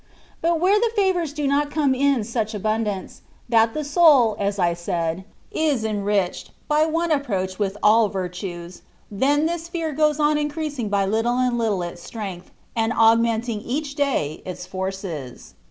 [0.41, 4.73] But where the favours do not come in such abundance, that the soul (as I
[4.73, 10.89] said) is eni'iched, by one approach, with all virtues, then this fear goes on increasing
[10.89, 15.53] by little and little its strength, and augmenting each day its forces.